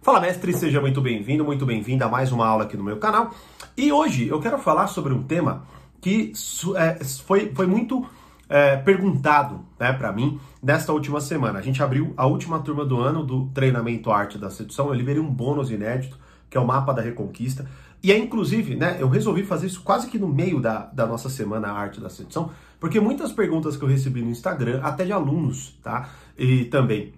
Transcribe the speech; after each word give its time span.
Fala 0.00 0.20
mestre, 0.20 0.52
seja 0.54 0.80
muito 0.80 1.00
bem-vindo, 1.00 1.44
muito 1.44 1.66
bem-vinda 1.66 2.06
a 2.06 2.08
mais 2.08 2.30
uma 2.30 2.46
aula 2.46 2.64
aqui 2.64 2.76
no 2.76 2.84
meu 2.84 2.98
canal. 2.98 3.34
E 3.76 3.92
hoje 3.92 4.28
eu 4.28 4.40
quero 4.40 4.56
falar 4.56 4.86
sobre 4.86 5.12
um 5.12 5.24
tema 5.24 5.64
que 6.00 6.32
é, 6.76 7.04
foi, 7.04 7.52
foi 7.52 7.66
muito 7.66 8.06
é, 8.48 8.76
perguntado 8.76 9.60
né, 9.78 9.92
para 9.92 10.12
mim 10.12 10.40
nesta 10.62 10.92
última 10.92 11.20
semana. 11.20 11.58
A 11.58 11.62
gente 11.62 11.82
abriu 11.82 12.14
a 12.16 12.26
última 12.26 12.60
turma 12.60 12.84
do 12.84 13.00
ano 13.00 13.24
do 13.24 13.46
treinamento 13.46 14.10
Arte 14.10 14.38
da 14.38 14.48
Sedução, 14.48 14.86
eu 14.86 14.94
liberei 14.94 15.20
um 15.20 15.28
bônus 15.28 15.68
inédito, 15.68 16.16
que 16.48 16.56
é 16.56 16.60
o 16.60 16.66
mapa 16.66 16.94
da 16.94 17.02
Reconquista. 17.02 17.68
E 18.00 18.12
é 18.12 18.16
inclusive, 18.16 18.76
né, 18.76 18.98
eu 19.00 19.08
resolvi 19.08 19.42
fazer 19.42 19.66
isso 19.66 19.82
quase 19.82 20.06
que 20.06 20.16
no 20.16 20.28
meio 20.28 20.60
da, 20.60 20.86
da 20.86 21.06
nossa 21.06 21.28
semana 21.28 21.72
Arte 21.72 22.00
da 22.00 22.08
Sedução, 22.08 22.52
porque 22.78 23.00
muitas 23.00 23.32
perguntas 23.32 23.76
que 23.76 23.82
eu 23.82 23.88
recebi 23.88 24.22
no 24.22 24.30
Instagram, 24.30 24.80
até 24.80 25.04
de 25.04 25.12
alunos, 25.12 25.76
tá? 25.82 26.08
E 26.38 26.66
também 26.66 27.12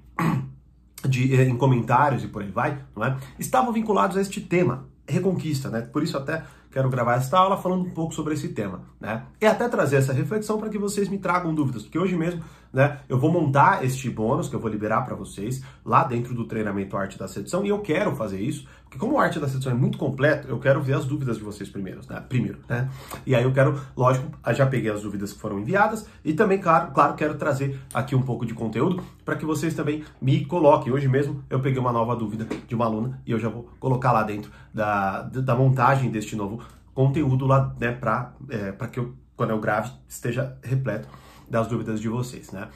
de, 1.08 1.34
eh, 1.34 1.44
em 1.44 1.56
comentários 1.56 2.24
e 2.24 2.28
por 2.28 2.42
aí 2.42 2.50
vai, 2.50 2.78
não 2.94 3.04
é? 3.04 3.16
estavam 3.38 3.72
vinculados 3.72 4.16
a 4.16 4.20
este 4.20 4.40
tema, 4.40 4.86
reconquista, 5.06 5.68
né? 5.68 5.82
Por 5.82 6.02
isso 6.02 6.16
até 6.16 6.44
quero 6.70 6.88
gravar 6.88 7.16
esta 7.16 7.38
aula 7.38 7.56
falando 7.56 7.84
um 7.86 7.90
pouco 7.90 8.14
sobre 8.14 8.34
esse 8.34 8.48
tema, 8.48 8.82
né? 9.00 9.24
E 9.40 9.46
até 9.46 9.68
trazer 9.68 9.96
essa 9.96 10.12
reflexão 10.12 10.58
para 10.58 10.68
que 10.68 10.78
vocês 10.78 11.08
me 11.08 11.18
tragam 11.18 11.54
dúvidas, 11.54 11.82
porque 11.82 11.98
hoje 11.98 12.16
mesmo, 12.16 12.42
né, 12.72 13.00
eu 13.08 13.18
vou 13.18 13.30
montar 13.30 13.84
este 13.84 14.08
bônus 14.08 14.48
que 14.48 14.54
eu 14.54 14.60
vou 14.60 14.70
liberar 14.70 15.02
para 15.02 15.14
vocês 15.14 15.62
lá 15.84 16.04
dentro 16.04 16.34
do 16.34 16.44
treinamento 16.44 16.96
Arte 16.96 17.18
da 17.18 17.26
Sedução 17.26 17.64
e 17.64 17.68
eu 17.68 17.80
quero 17.80 18.14
fazer 18.14 18.40
isso, 18.40 18.66
porque 18.84 18.98
como 18.98 19.18
a 19.18 19.24
Arte 19.24 19.38
da 19.38 19.48
Sedução 19.48 19.72
é 19.72 19.74
muito 19.74 19.98
completo, 19.98 20.48
eu 20.48 20.58
quero 20.58 20.80
ver 20.80 20.94
as 20.94 21.04
dúvidas 21.04 21.38
de 21.38 21.44
vocês 21.44 21.68
primeiro, 21.68 22.00
né? 22.08 22.22
Primeiro, 22.28 22.58
né? 22.68 22.88
E 23.26 23.34
aí 23.34 23.42
eu 23.42 23.52
quero, 23.52 23.80
lógico, 23.96 24.30
já 24.52 24.66
peguei 24.66 24.90
as 24.90 25.02
dúvidas 25.02 25.32
que 25.32 25.40
foram 25.40 25.58
enviadas 25.58 26.06
e 26.24 26.32
também, 26.32 26.58
claro, 26.58 26.92
claro, 26.92 27.14
quero 27.14 27.34
trazer 27.34 27.80
aqui 27.92 28.14
um 28.14 28.22
pouco 28.22 28.46
de 28.46 28.54
conteúdo 28.54 29.02
para 29.24 29.36
que 29.36 29.44
vocês 29.44 29.74
também 29.74 30.04
me 30.20 30.44
coloquem. 30.44 30.92
Hoje 30.92 31.08
mesmo 31.08 31.44
eu 31.48 31.60
peguei 31.60 31.80
uma 31.80 31.92
nova 31.92 32.16
dúvida 32.16 32.46
de 32.66 32.74
uma 32.74 32.86
aluna 32.86 33.20
e 33.26 33.32
eu 33.32 33.38
já 33.38 33.48
vou 33.48 33.68
colocar 33.78 34.12
lá 34.12 34.22
dentro 34.22 34.50
da, 34.72 35.22
da 35.22 35.54
montagem 35.54 36.10
deste 36.10 36.34
novo 36.36 36.60
conteúdo 36.94 37.46
lá, 37.46 37.74
né, 37.80 37.92
para 37.92 38.32
é, 38.48 38.72
que 38.88 38.98
eu, 38.98 39.14
quando 39.36 39.50
eu 39.50 39.60
grave, 39.60 39.90
esteja 40.08 40.56
repleto 40.62 41.08
das 41.50 41.66
dúvidas 41.66 42.00
de 42.00 42.08
vocês, 42.08 42.50
né? 42.52 42.68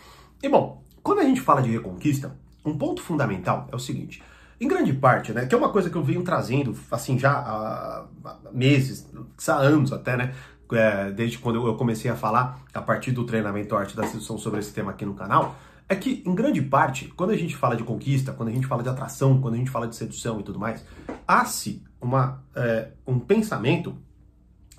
E 0.43 0.49
bom, 0.49 0.83
quando 1.03 1.21
a 1.21 1.25
gente 1.25 1.41
fala 1.41 1.63
de 1.63 1.71
reconquista, 1.71 2.37
um 2.65 2.77
ponto 2.77 3.01
fundamental 3.01 3.69
é 3.71 3.77
o 3.77 3.79
seguinte, 3.79 4.23
em 4.61 4.69
grande 4.69 4.93
parte, 4.93 5.33
né, 5.33 5.47
que 5.47 5.55
é 5.55 5.59
uma 5.59 5.69
coisa 5.69 5.91
que 5.91 5.97
eu 5.97 6.03
venho 6.03 6.23
trazendo, 6.23 6.77
assim, 6.91 7.19
já 7.19 7.33
há, 7.33 8.07
meses, 8.53 9.11
há 9.49 9.57
anos 9.57 9.93
até, 9.93 10.17
né, 10.17 10.35
é, 10.73 11.11
desde 11.11 11.39
quando 11.39 11.67
eu 11.67 11.75
comecei 11.77 12.11
a 12.11 12.17
falar, 12.17 12.61
a 12.73 12.81
partir 12.81 13.13
do 13.13 13.25
treinamento 13.25 13.77
Arte 13.77 13.97
da 13.97 14.07
Sedução 14.07 14.39
sobre 14.39 14.61
esse 14.61 14.73
tema 14.73 14.93
aqui 14.93 15.05
no 15.05 15.15
canal, 15.15 15.57
é 15.89 15.95
que, 15.95 16.23
em 16.25 16.35
grande 16.35 16.63
parte, 16.63 17.09
quando 17.09 17.31
a 17.31 17.37
gente 17.37 17.55
fala 17.55 17.77
de 17.77 17.85
conquista, 17.85 18.33
quando 18.33 18.49
a 18.49 18.53
gente 18.53 18.67
fala 18.67 18.83
de 18.83 18.89
atração, 18.89 19.41
quando 19.41 19.55
a 19.55 19.59
gente 19.59 19.71
fala 19.71 19.87
de 19.87 19.95
sedução 19.95 20.41
e 20.41 20.43
tudo 20.43 20.59
mais, 20.59 20.85
há-se 21.29 21.83
uma, 22.01 22.43
é, 22.55 22.89
um 23.07 23.19
pensamento 23.19 23.95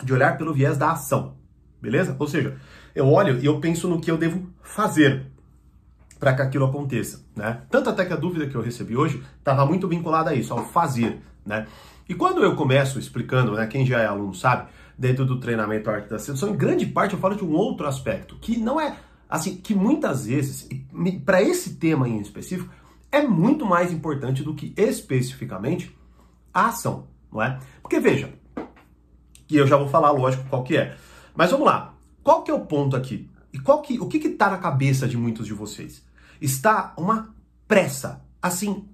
de 0.03 0.11
olhar 0.11 0.37
pelo 0.37 0.53
viés 0.53 0.77
da 0.77 0.91
ação, 0.91 1.35
beleza? 1.79 2.15
Ou 2.17 2.27
seja, 2.27 2.57
eu 2.95 3.07
olho 3.11 3.39
e 3.39 3.45
eu 3.45 3.59
penso 3.59 3.87
no 3.87 3.99
que 3.99 4.09
eu 4.09 4.17
devo 4.17 4.47
fazer 4.63 5.27
para 6.19 6.33
que 6.33 6.41
aquilo 6.41 6.65
aconteça, 6.65 7.23
né? 7.35 7.61
Tanto 7.69 7.89
até 7.89 8.05
que 8.05 8.13
a 8.13 8.15
dúvida 8.15 8.47
que 8.47 8.55
eu 8.55 8.61
recebi 8.61 8.95
hoje 8.95 9.21
estava 9.37 9.65
muito 9.65 9.87
vinculada 9.87 10.31
a 10.31 10.33
isso, 10.33 10.53
ao 10.53 10.65
fazer, 10.65 11.21
né? 11.45 11.67
E 12.07 12.15
quando 12.15 12.41
eu 12.41 12.55
começo 12.55 12.97
explicando, 12.97 13.53
né, 13.53 13.67
quem 13.67 13.85
já 13.85 13.99
é 13.99 14.05
aluno 14.05 14.33
sabe, 14.33 14.69
dentro 14.97 15.25
do 15.25 15.39
treinamento 15.39 15.89
Arte 15.89 16.09
da 16.09 16.17
Sedução, 16.17 16.49
em 16.49 16.55
grande 16.55 16.85
parte 16.85 17.13
eu 17.13 17.19
falo 17.19 17.35
de 17.35 17.43
um 17.43 17.51
outro 17.51 17.85
aspecto, 17.85 18.37
que 18.39 18.57
não 18.57 18.79
é, 18.79 18.95
assim, 19.29 19.57
que 19.57 19.75
muitas 19.75 20.25
vezes, 20.25 20.69
para 21.25 21.41
esse 21.41 21.75
tema 21.75 22.07
em 22.07 22.21
específico, 22.21 22.71
é 23.11 23.21
muito 23.21 23.65
mais 23.65 23.91
importante 23.91 24.43
do 24.43 24.53
que 24.53 24.73
especificamente 24.77 25.95
a 26.53 26.67
ação, 26.67 27.07
não 27.31 27.41
é? 27.41 27.59
Porque 27.81 27.99
veja, 27.99 28.29
que 29.47 29.55
eu 29.55 29.67
já 29.67 29.77
vou 29.77 29.87
falar, 29.87 30.11
lógico, 30.11 30.47
qual 30.49 30.63
que 30.63 30.77
é. 30.77 30.95
Mas 31.35 31.51
vamos 31.51 31.65
lá. 31.65 31.94
Qual 32.25 32.41
que 32.41 32.49
é 32.49 32.53
o 32.55 32.61
ponto 32.61 32.95
aqui? 32.95 33.29
E 33.53 33.59
qual 33.59 33.83
que, 33.83 33.99
o 33.99 34.07
que 34.07 34.17
que 34.17 34.29
tá 34.29 34.49
na 34.49 34.57
cabeça 34.57 35.07
de 35.07 35.15
muitos 35.15 35.45
de 35.45 35.53
vocês? 35.53 36.03
Está 36.41 36.91
uma 36.97 37.35
pressa, 37.67 38.25
assim, 38.41 38.89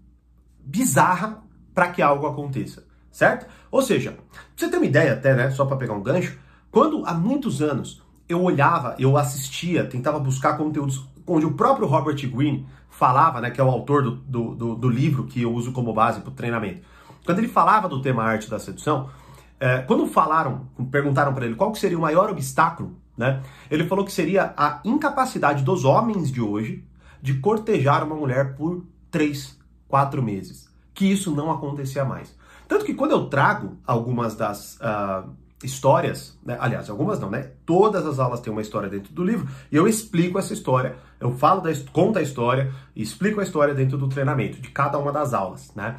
bizarra 0.59 1.41
para 1.73 1.87
que 1.87 2.01
algo 2.01 2.27
aconteça, 2.27 2.85
certo? 3.09 3.49
Ou 3.71 3.81
seja, 3.81 4.11
pra 4.11 4.41
você 4.53 4.67
ter 4.67 4.75
uma 4.75 4.85
ideia 4.85 5.13
até, 5.13 5.33
né, 5.33 5.49
só 5.49 5.63
para 5.65 5.77
pegar 5.77 5.93
um 5.93 6.03
gancho, 6.03 6.37
quando 6.69 7.05
há 7.05 7.13
muitos 7.13 7.61
anos 7.61 8.03
eu 8.27 8.43
olhava, 8.43 8.97
eu 8.99 9.15
assistia, 9.15 9.85
tentava 9.85 10.19
buscar 10.19 10.57
conteúdos 10.57 11.07
onde 11.25 11.45
o 11.45 11.53
próprio 11.53 11.87
Robert 11.87 12.17
Greene 12.29 12.67
falava, 12.89 13.39
né, 13.39 13.49
que 13.49 13.61
é 13.61 13.63
o 13.63 13.69
autor 13.69 14.03
do, 14.03 14.15
do, 14.17 14.55
do, 14.55 14.75
do 14.75 14.89
livro 14.89 15.23
que 15.23 15.41
eu 15.41 15.53
uso 15.53 15.71
como 15.71 15.93
base 15.93 16.19
para 16.19 16.31
o 16.31 16.33
treinamento. 16.33 16.81
Quando 17.25 17.39
ele 17.39 17.47
falava 17.47 17.87
do 17.87 18.01
tema 18.01 18.23
arte 18.23 18.49
da 18.49 18.59
sedução, 18.59 19.09
é, 19.57 19.77
quando 19.83 20.05
falaram, 20.05 20.67
perguntaram 20.91 21.33
para 21.33 21.45
ele 21.45 21.55
qual 21.55 21.73
seria 21.75 21.97
o 21.97 22.01
maior 22.01 22.29
obstáculo, 22.29 22.99
né? 23.21 23.43
Ele 23.69 23.85
falou 23.85 24.03
que 24.03 24.11
seria 24.11 24.51
a 24.57 24.81
incapacidade 24.83 25.63
dos 25.63 25.85
homens 25.85 26.31
de 26.31 26.41
hoje 26.41 26.83
de 27.21 27.35
cortejar 27.35 28.03
uma 28.03 28.15
mulher 28.15 28.55
por 28.55 28.83
três, 29.11 29.59
quatro 29.87 30.23
meses. 30.23 30.67
Que 30.91 31.05
isso 31.05 31.29
não 31.29 31.51
acontecia 31.51 32.03
mais. 32.03 32.35
Tanto 32.67 32.83
que 32.83 32.95
quando 32.95 33.11
eu 33.11 33.27
trago 33.27 33.77
algumas 33.85 34.35
das 34.35 34.77
uh, 34.77 35.29
histórias, 35.63 36.35
né? 36.43 36.57
aliás, 36.59 36.89
algumas 36.89 37.19
não, 37.19 37.29
né? 37.29 37.51
Todas 37.63 38.07
as 38.07 38.17
aulas 38.17 38.39
têm 38.39 38.51
uma 38.51 38.61
história 38.61 38.89
dentro 38.89 39.13
do 39.13 39.23
livro 39.23 39.47
e 39.71 39.75
eu 39.75 39.87
explico 39.87 40.39
essa 40.39 40.53
história, 40.53 40.95
eu 41.19 41.31
falo 41.37 41.61
da, 41.61 41.69
conto 41.93 42.17
a 42.17 42.23
história 42.23 42.73
e 42.95 43.03
explico 43.03 43.39
a 43.39 43.43
história 43.43 43.75
dentro 43.75 43.99
do 43.99 44.09
treinamento 44.09 44.59
de 44.59 44.71
cada 44.71 44.97
uma 44.97 45.11
das 45.11 45.31
aulas, 45.31 45.71
né? 45.75 45.97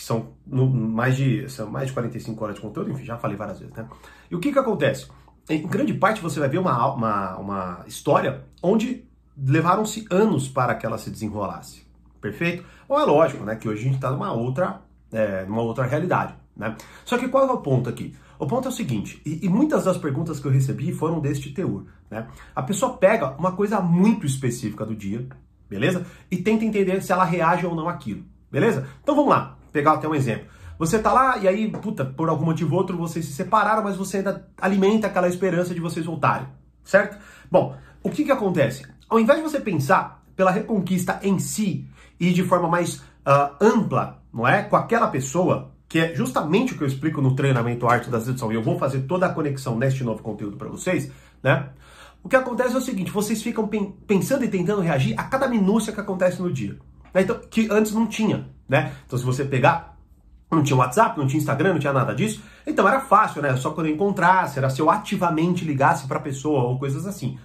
que 0.00 0.06
são 0.06 0.28
mais 0.46 1.14
de, 1.14 1.46
são 1.50 1.68
mais 1.68 1.88
de 1.88 1.92
45 1.92 2.42
horas 2.42 2.56
de 2.56 2.62
conteúdo, 2.62 2.90
enfim, 2.90 3.04
já 3.04 3.18
falei 3.18 3.36
várias 3.36 3.58
vezes, 3.58 3.74
né? 3.74 3.86
E 4.30 4.34
o 4.34 4.40
que 4.40 4.50
que 4.50 4.58
acontece? 4.58 5.06
Em 5.50 5.66
grande 5.66 5.92
parte 5.92 6.22
você 6.22 6.38
vai 6.38 6.48
ver 6.48 6.58
uma, 6.58 6.94
uma, 6.94 7.36
uma 7.36 7.84
história 7.84 8.44
onde 8.62 9.04
levaram-se 9.36 10.06
anos 10.08 10.48
para 10.48 10.76
que 10.76 10.86
ela 10.86 10.96
se 10.96 11.10
desenrolasse, 11.10 11.84
perfeito? 12.20 12.64
Ou 12.88 13.00
é 13.00 13.04
lógico, 13.04 13.42
né, 13.42 13.56
que 13.56 13.68
hoje 13.68 13.80
a 13.80 13.84
gente 13.84 13.96
está 13.96 14.12
numa 14.12 14.32
outra, 14.32 14.80
é, 15.12 15.44
numa 15.46 15.62
outra 15.62 15.84
realidade, 15.84 16.34
né? 16.56 16.76
Só 17.04 17.18
que 17.18 17.26
qual 17.26 17.48
é 17.48 17.52
o 17.52 17.58
ponto 17.58 17.90
aqui? 17.90 18.14
O 18.38 18.46
ponto 18.46 18.68
é 18.68 18.70
o 18.70 18.72
seguinte, 18.72 19.20
e, 19.26 19.44
e, 19.44 19.48
muitas 19.48 19.84
das 19.84 19.98
perguntas 19.98 20.38
que 20.38 20.46
eu 20.46 20.52
recebi 20.52 20.92
foram 20.92 21.18
deste 21.18 21.50
teor, 21.50 21.84
né? 22.08 22.28
A 22.54 22.62
pessoa 22.62 22.96
pega 22.96 23.34
uma 23.36 23.50
coisa 23.50 23.80
muito 23.80 24.24
específica 24.24 24.86
do 24.86 24.94
dia, 24.94 25.26
beleza? 25.68 26.06
E 26.30 26.36
tenta 26.36 26.64
entender 26.64 27.02
se 27.02 27.10
ela 27.10 27.24
reage 27.24 27.66
ou 27.66 27.74
não 27.74 27.88
àquilo, 27.88 28.22
beleza? 28.52 28.86
Então 29.02 29.16
vamos 29.16 29.30
lá 29.30 29.58
pegar 29.72 29.94
até 29.94 30.06
um 30.06 30.14
exemplo. 30.14 30.46
Você 30.80 30.98
tá 30.98 31.12
lá 31.12 31.36
e 31.36 31.46
aí, 31.46 31.70
puta, 31.70 32.06
por 32.06 32.30
algum 32.30 32.46
motivo 32.46 32.72
ou 32.72 32.80
outro, 32.80 32.96
vocês 32.96 33.26
se 33.26 33.34
separaram, 33.34 33.84
mas 33.84 33.98
você 33.98 34.16
ainda 34.16 34.48
alimenta 34.58 35.08
aquela 35.08 35.28
esperança 35.28 35.74
de 35.74 35.80
vocês 35.80 36.06
voltarem, 36.06 36.48
certo? 36.82 37.18
Bom, 37.50 37.76
o 38.02 38.08
que 38.08 38.24
que 38.24 38.32
acontece? 38.32 38.86
Ao 39.06 39.20
invés 39.20 39.38
de 39.38 39.44
você 39.44 39.60
pensar 39.60 40.24
pela 40.34 40.50
reconquista 40.50 41.20
em 41.22 41.38
si 41.38 41.86
e 42.18 42.32
de 42.32 42.42
forma 42.42 42.66
mais 42.66 42.96
uh, 42.96 43.54
ampla, 43.60 44.22
não 44.32 44.48
é? 44.48 44.62
Com 44.62 44.74
aquela 44.74 45.08
pessoa, 45.08 45.70
que 45.86 45.98
é 45.98 46.14
justamente 46.14 46.72
o 46.72 46.78
que 46.78 46.82
eu 46.82 46.88
explico 46.88 47.20
no 47.20 47.36
treinamento 47.36 47.86
Arte 47.86 48.08
da 48.08 48.18
Sedução, 48.18 48.50
e 48.50 48.54
eu 48.54 48.62
vou 48.62 48.78
fazer 48.78 49.00
toda 49.00 49.26
a 49.26 49.34
conexão 49.34 49.76
neste 49.76 50.02
novo 50.02 50.22
conteúdo 50.22 50.56
para 50.56 50.70
vocês, 50.70 51.12
né? 51.42 51.68
O 52.24 52.28
que 52.28 52.36
acontece 52.36 52.74
é 52.74 52.78
o 52.78 52.80
seguinte, 52.80 53.10
vocês 53.10 53.42
ficam 53.42 53.68
pensando 54.06 54.46
e 54.46 54.48
tentando 54.48 54.80
reagir 54.80 55.14
a 55.20 55.24
cada 55.24 55.46
minúcia 55.46 55.92
que 55.92 56.00
acontece 56.00 56.40
no 56.40 56.50
dia. 56.50 56.78
Né? 57.12 57.20
Então, 57.20 57.38
que 57.50 57.68
antes 57.70 57.92
não 57.92 58.06
tinha, 58.06 58.48
né? 58.66 58.92
Então, 59.06 59.18
se 59.18 59.24
você 59.26 59.44
pegar, 59.44 59.89
não 60.50 60.62
tinha 60.62 60.76
WhatsApp, 60.76 61.18
não 61.18 61.26
tinha 61.26 61.38
Instagram, 61.38 61.74
não 61.74 61.78
tinha 61.78 61.92
nada 61.92 62.14
disso, 62.14 62.42
então 62.66 62.86
era 62.88 63.00
fácil, 63.00 63.40
né? 63.40 63.56
Só 63.56 63.70
quando 63.70 63.86
eu 63.86 63.94
encontrasse, 63.94 64.58
era 64.58 64.68
se 64.68 64.80
eu 64.80 64.90
ativamente 64.90 65.64
ligasse 65.64 66.06
para 66.06 66.18
a 66.18 66.22
pessoa 66.22 66.64
ou 66.64 66.78
coisas 66.78 67.06
assim. 67.06 67.38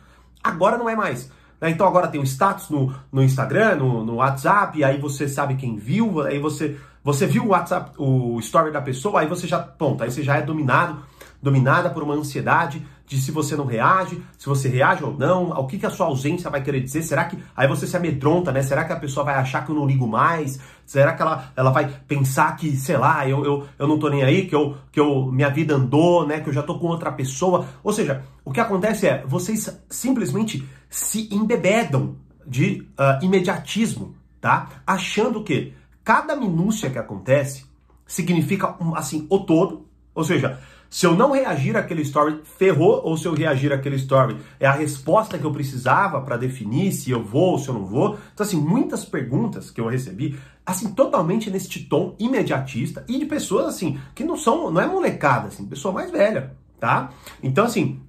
Agora 0.43 0.77
não 0.77 0.89
é 0.89 0.95
mais. 0.95 1.31
Né? 1.61 1.69
Então 1.69 1.87
agora 1.87 2.07
tem 2.07 2.19
o 2.19 2.25
status 2.25 2.69
no, 2.69 2.93
no 3.11 3.23
Instagram, 3.23 3.75
no, 3.75 4.03
no 4.03 4.15
WhatsApp, 4.15 4.83
aí 4.83 4.99
você 4.99 5.27
sabe 5.27 5.55
quem 5.55 5.77
viu, 5.77 6.21
aí 6.21 6.39
você, 6.39 6.77
você 7.03 7.27
viu 7.27 7.43
o 7.45 7.49
WhatsApp, 7.49 7.91
o 7.97 8.39
story 8.39 8.71
da 8.71 8.81
pessoa, 8.81 9.21
aí 9.21 9.27
você 9.27 9.47
já, 9.47 9.59
ponto, 9.59 10.03
aí 10.03 10.11
você 10.11 10.23
já 10.23 10.37
é 10.37 10.41
dominado 10.41 11.03
dominada 11.45 11.91
por 11.91 12.01
uma 12.01 12.15
ansiedade 12.15 12.85
de 13.05 13.21
se 13.21 13.31
você 13.31 13.55
não 13.55 13.65
reage, 13.65 14.21
se 14.37 14.47
você 14.47 14.67
reage 14.67 15.03
ou 15.03 15.15
não, 15.15 15.51
o 15.51 15.67
que, 15.67 15.77
que 15.77 15.85
a 15.85 15.89
sua 15.89 16.07
ausência 16.07 16.49
vai 16.49 16.63
querer 16.63 16.81
dizer, 16.81 17.03
será 17.03 17.25
que, 17.25 17.37
aí 17.55 17.67
você 17.67 17.85
se 17.85 17.95
amedronta, 17.95 18.51
né, 18.51 18.63
será 18.63 18.83
que 18.83 18.93
a 18.93 18.99
pessoa 18.99 19.23
vai 19.23 19.35
achar 19.35 19.63
que 19.63 19.71
eu 19.71 19.75
não 19.75 19.85
ligo 19.85 20.07
mais, 20.07 20.59
será 20.85 21.13
que 21.13 21.21
ela, 21.21 21.51
ela 21.55 21.69
vai 21.69 21.87
pensar 22.07 22.55
que, 22.55 22.75
sei 22.75 22.97
lá, 22.97 23.27
eu, 23.27 23.45
eu, 23.45 23.67
eu 23.77 23.87
não 23.87 23.99
tô 23.99 24.09
nem 24.09 24.23
aí, 24.23 24.47
que, 24.47 24.55
eu, 24.55 24.75
que 24.91 24.99
eu, 24.99 25.31
minha 25.31 25.49
vida 25.49 25.75
andou, 25.75 26.25
né, 26.25 26.39
que 26.39 26.49
eu 26.49 26.53
já 26.53 26.63
tô 26.63 26.79
com 26.79 26.87
outra 26.87 27.11
pessoa, 27.11 27.67
ou 27.83 27.93
seja, 27.93 28.23
o 28.43 28.51
que 28.51 28.59
acontece 28.59 29.07
é, 29.07 29.23
vocês 29.27 29.81
simplesmente 29.89 30.67
se 30.89 31.29
embebedam 31.31 32.15
de 32.45 32.87
uh, 32.99 33.23
imediatismo, 33.23 34.15
tá, 34.39 34.69
achando 34.85 35.43
que 35.43 35.73
cada 36.03 36.35
minúcia 36.35 36.89
que 36.89 36.99
acontece 36.99 37.65
significa, 38.05 38.75
um, 38.81 38.95
assim, 38.95 39.25
o 39.29 39.39
todo, 39.39 39.87
ou 40.13 40.23
seja, 40.23 40.59
Se 40.95 41.05
eu 41.05 41.13
não 41.13 41.33
reagir 41.33 41.75
àquele 41.75 42.03
story, 42.03 42.39
ferrou, 42.57 43.01
ou 43.03 43.17
se 43.17 43.25
eu 43.25 43.33
reagir 43.33 43.73
àquele 43.73 43.97
story, 43.97 44.37
é 44.57 44.65
a 44.65 44.71
resposta 44.71 45.37
que 45.37 45.43
eu 45.43 45.51
precisava 45.51 46.21
para 46.21 46.37
definir 46.37 46.93
se 46.93 47.11
eu 47.11 47.21
vou 47.21 47.51
ou 47.51 47.59
se 47.59 47.67
eu 47.67 47.73
não 47.73 47.85
vou. 47.85 48.17
Então, 48.33 48.45
assim, 48.45 48.55
muitas 48.55 49.03
perguntas 49.03 49.69
que 49.69 49.81
eu 49.81 49.89
recebi, 49.89 50.39
assim, 50.65 50.93
totalmente 50.93 51.51
neste 51.51 51.83
tom 51.83 52.15
imediatista 52.17 53.03
e 53.09 53.19
de 53.19 53.25
pessoas, 53.25 53.65
assim, 53.65 53.99
que 54.15 54.23
não 54.23 54.37
são, 54.37 54.71
não 54.71 54.79
é 54.79 54.87
molecada, 54.87 55.49
assim, 55.49 55.65
pessoa 55.65 55.93
mais 55.93 56.09
velha, 56.09 56.55
tá? 56.79 57.09
Então, 57.43 57.65
assim, 57.65 57.99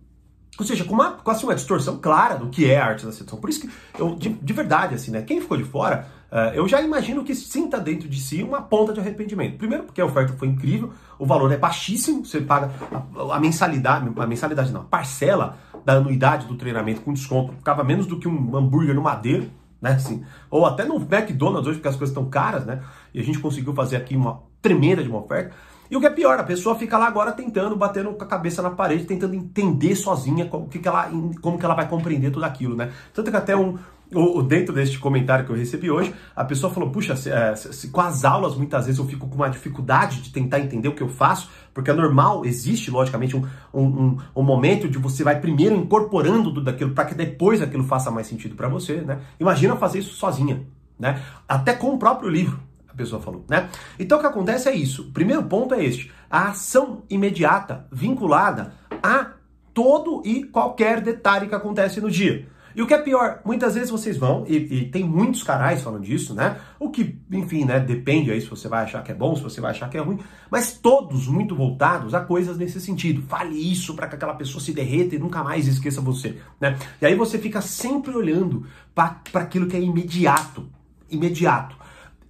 ou 0.58 0.64
seja, 0.64 0.84
com 0.84 0.94
uma, 0.94 1.12
com 1.12 1.30
assim, 1.30 1.44
uma 1.44 1.54
distorção 1.54 1.98
clara 1.98 2.36
do 2.36 2.48
que 2.48 2.70
é 2.70 2.78
a 2.78 2.86
arte 2.86 3.04
da 3.04 3.12
sedução. 3.12 3.38
Por 3.38 3.50
isso 3.50 3.60
que 3.60 3.70
eu, 3.98 4.14
de, 4.14 4.30
de 4.30 4.52
verdade, 4.52 4.94
assim, 4.94 5.10
né? 5.10 5.22
Quem 5.22 5.40
ficou 5.40 5.56
de 5.56 5.64
fora, 5.64 6.08
uh, 6.32 6.54
eu 6.54 6.66
já 6.66 6.80
imagino 6.80 7.22
que 7.22 7.34
sinta 7.34 7.78
dentro 7.78 8.08
de 8.08 8.18
si 8.18 8.42
uma 8.42 8.62
ponta 8.62 8.92
de 8.92 9.00
arrependimento. 9.00 9.58
Primeiro, 9.58 9.84
porque 9.84 10.00
a 10.00 10.06
oferta 10.06 10.32
foi 10.32 10.48
incrível, 10.48 10.92
o 11.18 11.26
valor 11.26 11.52
é 11.52 11.56
baixíssimo, 11.56 12.24
você 12.24 12.40
paga 12.40 12.70
a, 12.90 13.36
a 13.36 13.40
mensalidade, 13.40 14.10
a 14.16 14.26
mensalidade 14.26 14.72
não, 14.72 14.80
a 14.80 14.84
parcela 14.84 15.58
da 15.84 15.94
anuidade 15.94 16.46
do 16.46 16.56
treinamento 16.56 17.02
com 17.02 17.12
desconto, 17.12 17.52
ficava 17.52 17.84
menos 17.84 18.06
do 18.06 18.18
que 18.18 18.26
um 18.26 18.56
hambúrguer 18.56 18.94
no 18.94 19.02
madeiro, 19.02 19.50
né? 19.86 19.92
Assim, 19.94 20.24
ou 20.50 20.66
até 20.66 20.84
no 20.84 20.96
McDonald's 20.96 21.68
hoje, 21.68 21.78
porque 21.78 21.88
as 21.88 21.96
coisas 21.96 22.10
estão 22.10 22.28
caras, 22.28 22.66
né? 22.66 22.82
E 23.14 23.20
a 23.20 23.22
gente 23.22 23.38
conseguiu 23.38 23.72
fazer 23.72 23.96
aqui 23.96 24.16
uma 24.16 24.42
tremenda 24.60 25.02
de 25.02 25.08
uma 25.08 25.20
oferta. 25.20 25.54
E 25.88 25.96
o 25.96 26.00
que 26.00 26.06
é 26.06 26.10
pior, 26.10 26.38
a 26.40 26.42
pessoa 26.42 26.74
fica 26.74 26.98
lá 26.98 27.06
agora 27.06 27.30
tentando, 27.30 27.76
batendo 27.76 28.12
com 28.12 28.24
a 28.24 28.26
cabeça 28.26 28.60
na 28.60 28.70
parede, 28.70 29.04
tentando 29.04 29.34
entender 29.34 29.94
sozinha 29.94 30.46
como 30.46 30.68
que, 30.68 30.86
ela, 30.86 31.08
como 31.40 31.56
que 31.56 31.64
ela 31.64 31.74
vai 31.74 31.88
compreender 31.88 32.32
tudo 32.32 32.44
aquilo, 32.44 32.74
né? 32.74 32.90
Tanto 33.14 33.30
que 33.30 33.36
até 33.36 33.56
um, 33.56 33.78
o, 34.14 34.42
dentro 34.42 34.74
deste 34.74 34.98
comentário 34.98 35.44
que 35.44 35.50
eu 35.50 35.56
recebi 35.56 35.90
hoje, 35.90 36.14
a 36.34 36.44
pessoa 36.44 36.72
falou: 36.72 36.90
Puxa, 36.90 37.16
se, 37.16 37.30
é, 37.30 37.54
se, 37.56 37.72
se, 37.72 37.88
com 37.88 38.00
as 38.00 38.24
aulas 38.24 38.54
muitas 38.54 38.86
vezes 38.86 38.98
eu 38.98 39.06
fico 39.06 39.28
com 39.28 39.34
uma 39.34 39.48
dificuldade 39.48 40.22
de 40.22 40.30
tentar 40.30 40.60
entender 40.60 40.88
o 40.88 40.94
que 40.94 41.02
eu 41.02 41.08
faço, 41.08 41.50
porque 41.74 41.90
é 41.90 41.94
normal, 41.94 42.44
existe 42.44 42.90
logicamente 42.90 43.36
um, 43.36 43.44
um, 43.74 44.16
um, 44.34 44.42
momento 44.42 44.88
de 44.88 44.98
você 44.98 45.24
vai 45.24 45.40
primeiro 45.40 45.74
incorporando 45.74 46.52
tudo 46.52 46.68
aquilo 46.70 46.92
para 46.92 47.04
que 47.04 47.14
depois 47.14 47.60
aquilo 47.60 47.84
faça 47.84 48.10
mais 48.10 48.26
sentido 48.26 48.54
para 48.54 48.68
você, 48.68 49.00
né? 49.00 49.20
Imagina 49.40 49.76
fazer 49.76 49.98
isso 49.98 50.14
sozinha, 50.14 50.62
né? 50.98 51.22
Até 51.48 51.72
com 51.72 51.94
o 51.94 51.98
próprio 51.98 52.28
livro 52.28 52.66
pessoa 52.96 53.20
falou, 53.20 53.44
né? 53.48 53.68
Então 53.98 54.18
o 54.18 54.20
que 54.20 54.26
acontece 54.26 54.68
é 54.68 54.74
isso. 54.74 55.02
O 55.02 55.12
primeiro 55.12 55.42
ponto 55.44 55.74
é 55.74 55.84
este: 55.84 56.10
a 56.30 56.48
ação 56.48 57.02
imediata 57.08 57.86
vinculada 57.92 58.72
a 59.02 59.32
todo 59.74 60.22
e 60.24 60.44
qualquer 60.44 61.00
detalhe 61.00 61.48
que 61.48 61.54
acontece 61.54 62.00
no 62.00 62.10
dia. 62.10 62.48
E 62.76 62.82
o 62.82 62.86
que 62.86 62.92
é 62.92 62.98
pior, 62.98 63.40
muitas 63.42 63.74
vezes 63.74 63.88
vocês 63.88 64.18
vão, 64.18 64.44
e, 64.46 64.56
e, 64.56 64.84
tem 64.90 65.02
muitos 65.02 65.42
canais 65.42 65.82
falando 65.82 66.04
disso, 66.04 66.34
né? 66.34 66.58
O 66.78 66.90
que, 66.90 67.18
enfim, 67.32 67.64
né, 67.64 67.80
depende 67.80 68.30
aí 68.30 68.38
se 68.38 68.50
você 68.50 68.68
vai 68.68 68.84
achar 68.84 69.02
que 69.02 69.10
é 69.10 69.14
bom, 69.14 69.34
se 69.34 69.42
você 69.42 69.62
vai 69.62 69.70
achar 69.70 69.88
que 69.88 69.96
é 69.96 70.00
ruim, 70.00 70.18
mas 70.50 70.74
todos 70.74 71.26
muito 71.26 71.56
voltados 71.56 72.12
a 72.12 72.20
coisas 72.20 72.58
nesse 72.58 72.78
sentido. 72.78 73.22
Fale 73.28 73.56
isso 73.56 73.94
para 73.94 74.06
que 74.06 74.16
aquela 74.16 74.34
pessoa 74.34 74.62
se 74.62 74.74
derreta 74.74 75.14
e 75.14 75.18
nunca 75.18 75.42
mais 75.42 75.66
esqueça 75.66 76.02
você, 76.02 76.36
né? 76.60 76.78
E 77.00 77.06
aí 77.06 77.14
você 77.14 77.38
fica 77.38 77.62
sempre 77.62 78.14
olhando 78.14 78.66
para 78.94 79.22
aquilo 79.36 79.66
que 79.66 79.76
é 79.76 79.80
imediato, 79.80 80.68
imediato. 81.10 81.76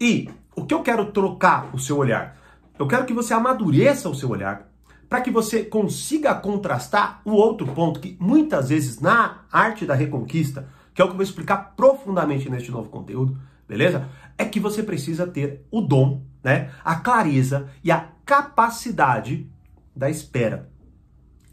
E 0.00 0.30
o 0.54 0.64
que 0.64 0.72
eu 0.72 0.80
quero 0.80 1.06
trocar 1.06 1.74
o 1.74 1.78
seu 1.80 1.96
olhar? 1.96 2.36
Eu 2.78 2.86
quero 2.86 3.04
que 3.04 3.12
você 3.12 3.34
amadureça 3.34 4.08
o 4.08 4.14
seu 4.14 4.30
olhar 4.30 4.68
para 5.08 5.20
que 5.20 5.30
você 5.30 5.64
consiga 5.64 6.34
contrastar 6.34 7.20
o 7.24 7.32
outro 7.32 7.66
ponto 7.68 8.00
que 8.00 8.16
muitas 8.20 8.68
vezes 8.68 9.00
na 9.00 9.44
arte 9.50 9.86
da 9.86 9.94
reconquista, 9.94 10.68
que 10.94 11.00
é 11.00 11.04
o 11.04 11.08
que 11.08 11.12
eu 11.12 11.16
vou 11.16 11.24
explicar 11.24 11.74
profundamente 11.76 12.50
neste 12.50 12.70
novo 12.70 12.88
conteúdo, 12.88 13.38
beleza? 13.68 14.08
É 14.36 14.44
que 14.44 14.60
você 14.60 14.82
precisa 14.82 15.26
ter 15.26 15.64
o 15.70 15.80
dom, 15.80 16.22
né? 16.42 16.70
A 16.84 16.96
clareza 16.96 17.68
e 17.82 17.90
a 17.90 18.08
capacidade 18.24 19.48
da 19.94 20.10
espera. 20.10 20.68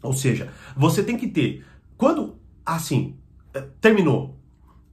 Ou 0.02 0.12
seja, 0.12 0.48
você 0.76 1.02
tem 1.02 1.16
que 1.16 1.28
ter 1.28 1.64
quando 1.96 2.36
assim, 2.64 3.16
eh, 3.52 3.64
terminou, 3.80 4.38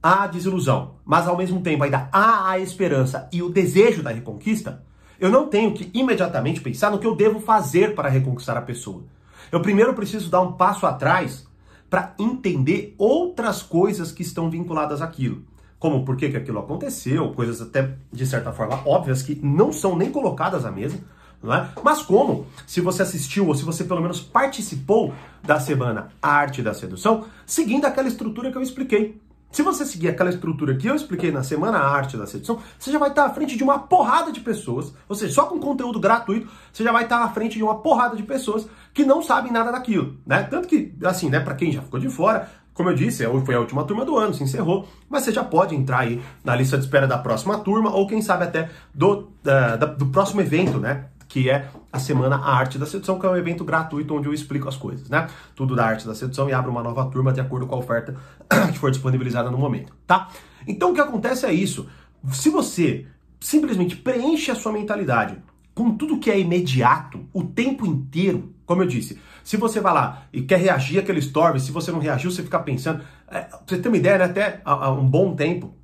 a 0.02 0.26
desilusão, 0.26 0.96
mas 1.04 1.28
ao 1.28 1.36
mesmo 1.36 1.60
tempo 1.60 1.84
ainda 1.84 2.08
há 2.10 2.50
a 2.50 2.58
esperança 2.58 3.28
e 3.32 3.40
o 3.40 3.48
desejo 3.48 4.02
da 4.02 4.10
reconquista, 4.10 4.84
eu 5.22 5.30
não 5.30 5.46
tenho 5.46 5.72
que 5.72 5.88
imediatamente 5.94 6.60
pensar 6.60 6.90
no 6.90 6.98
que 6.98 7.06
eu 7.06 7.14
devo 7.14 7.38
fazer 7.38 7.94
para 7.94 8.08
reconquistar 8.08 8.56
a 8.56 8.60
pessoa. 8.60 9.04
Eu 9.52 9.62
primeiro 9.62 9.94
preciso 9.94 10.28
dar 10.28 10.40
um 10.40 10.54
passo 10.54 10.84
atrás 10.84 11.46
para 11.88 12.12
entender 12.18 12.92
outras 12.98 13.62
coisas 13.62 14.10
que 14.10 14.22
estão 14.22 14.50
vinculadas 14.50 15.00
àquilo. 15.00 15.44
Como 15.78 16.04
por 16.04 16.16
que, 16.16 16.28
que 16.28 16.36
aquilo 16.36 16.58
aconteceu, 16.58 17.32
coisas 17.34 17.62
até 17.62 17.94
de 18.12 18.26
certa 18.26 18.52
forma 18.52 18.82
óbvias 18.84 19.22
que 19.22 19.38
não 19.40 19.72
são 19.72 19.96
nem 19.96 20.10
colocadas 20.10 20.64
à 20.64 20.72
mesa, 20.72 20.98
não 21.40 21.54
é? 21.54 21.68
Mas 21.84 22.02
como, 22.02 22.46
se 22.66 22.80
você 22.80 23.02
assistiu 23.02 23.46
ou 23.46 23.54
se 23.54 23.64
você 23.64 23.84
pelo 23.84 24.00
menos 24.00 24.20
participou 24.20 25.14
da 25.40 25.60
semana 25.60 26.08
Arte 26.20 26.62
da 26.62 26.74
Sedução, 26.74 27.26
seguindo 27.46 27.84
aquela 27.84 28.08
estrutura 28.08 28.50
que 28.50 28.58
eu 28.58 28.62
expliquei. 28.62 29.20
Se 29.52 29.62
você 29.62 29.84
seguir 29.84 30.08
aquela 30.08 30.30
estrutura 30.30 30.74
que 30.74 30.86
eu 30.86 30.94
expliquei 30.94 31.30
na 31.30 31.42
Semana 31.42 31.78
Arte 31.78 32.16
da 32.16 32.26
Sedução, 32.26 32.58
você 32.78 32.90
já 32.90 32.98
vai 32.98 33.10
estar 33.10 33.26
à 33.26 33.30
frente 33.30 33.54
de 33.54 33.62
uma 33.62 33.78
porrada 33.78 34.32
de 34.32 34.40
pessoas, 34.40 34.94
ou 35.06 35.14
seja, 35.14 35.34
só 35.34 35.44
com 35.44 35.60
conteúdo 35.60 36.00
gratuito, 36.00 36.48
você 36.72 36.82
já 36.82 36.90
vai 36.90 37.04
estar 37.04 37.22
à 37.22 37.28
frente 37.28 37.58
de 37.58 37.62
uma 37.62 37.78
porrada 37.80 38.16
de 38.16 38.22
pessoas 38.22 38.66
que 38.94 39.04
não 39.04 39.22
sabem 39.22 39.52
nada 39.52 39.70
daquilo, 39.70 40.16
né? 40.26 40.42
Tanto 40.44 40.66
que, 40.66 40.94
assim, 41.04 41.28
né, 41.28 41.38
para 41.38 41.54
quem 41.54 41.70
já 41.70 41.82
ficou 41.82 42.00
de 42.00 42.08
fora, 42.08 42.48
como 42.72 42.88
eu 42.88 42.94
disse, 42.94 43.24
é 43.24 43.40
foi 43.42 43.54
a 43.54 43.60
última 43.60 43.84
turma 43.84 44.04
do 44.04 44.16
ano, 44.16 44.32
se 44.32 44.42
encerrou, 44.42 44.88
mas 45.08 45.24
você 45.24 45.32
já 45.32 45.44
pode 45.44 45.74
entrar 45.74 45.98
aí 45.98 46.22
na 46.42 46.56
lista 46.56 46.78
de 46.78 46.84
espera 46.84 47.06
da 47.06 47.18
próxima 47.18 47.58
turma, 47.58 47.94
ou 47.94 48.06
quem 48.06 48.22
sabe 48.22 48.44
até 48.44 48.70
do, 48.94 49.28
da, 49.42 49.76
do 49.76 50.06
próximo 50.06 50.40
evento, 50.40 50.78
né? 50.78 51.08
Que 51.32 51.48
é 51.48 51.66
a 51.90 51.98
Semana 51.98 52.36
A 52.36 52.54
Arte 52.54 52.76
da 52.76 52.84
Sedução, 52.84 53.18
que 53.18 53.24
é 53.24 53.28
um 53.30 53.34
evento 53.34 53.64
gratuito 53.64 54.14
onde 54.14 54.28
eu 54.28 54.34
explico 54.34 54.68
as 54.68 54.76
coisas, 54.76 55.08
né? 55.08 55.28
Tudo 55.56 55.74
da 55.74 55.86
arte 55.86 56.06
da 56.06 56.14
sedução 56.14 56.46
e 56.46 56.52
abro 56.52 56.70
uma 56.70 56.82
nova 56.82 57.06
turma 57.06 57.32
de 57.32 57.40
acordo 57.40 57.66
com 57.66 57.74
a 57.74 57.78
oferta 57.78 58.14
que 58.70 58.78
for 58.78 58.90
disponibilizada 58.90 59.50
no 59.50 59.56
momento, 59.56 59.94
tá? 60.06 60.28
Então 60.68 60.90
o 60.90 60.94
que 60.94 61.00
acontece 61.00 61.46
é 61.46 61.52
isso. 61.52 61.88
Se 62.32 62.50
você 62.50 63.06
simplesmente 63.40 63.96
preenche 63.96 64.50
a 64.50 64.54
sua 64.54 64.72
mentalidade 64.72 65.38
com 65.74 65.96
tudo 65.96 66.18
que 66.18 66.30
é 66.30 66.38
imediato, 66.38 67.26
o 67.32 67.42
tempo 67.42 67.86
inteiro, 67.86 68.54
como 68.66 68.82
eu 68.82 68.86
disse, 68.86 69.18
se 69.42 69.56
você 69.56 69.80
vai 69.80 69.94
lá 69.94 70.24
e 70.34 70.42
quer 70.42 70.58
reagir 70.58 70.98
àquele 70.98 71.20
story, 71.20 71.58
se 71.60 71.72
você 71.72 71.90
não 71.90 71.98
reagiu, 71.98 72.30
você 72.30 72.42
fica 72.42 72.58
pensando. 72.58 73.02
É, 73.26 73.48
você 73.66 73.78
ter 73.78 73.88
uma 73.88 73.96
ideia, 73.96 74.18
né? 74.18 74.24
Até 74.24 74.60
há 74.66 74.90
um 74.90 75.08
bom 75.08 75.34
tempo, 75.34 75.74